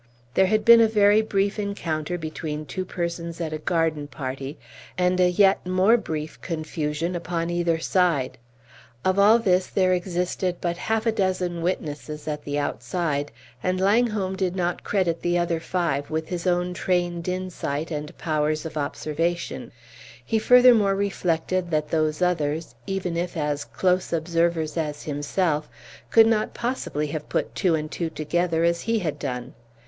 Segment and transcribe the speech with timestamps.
[0.33, 4.57] There had been a very brief encounter between two persons at a garden party,
[4.97, 8.39] and a yet more brief confusion upon either side.
[9.05, 14.35] Of all this there existed but half a dozen witnesses, at the outside, and Langholm
[14.35, 19.71] did not credit the other five with his own trained insight and powers of observation;
[20.25, 25.69] he furthermore reflected that those others, even if as close observers as himself,
[26.09, 29.53] could not possibly have put two and two together as he had done.